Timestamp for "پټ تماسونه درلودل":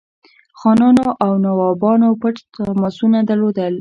2.21-3.69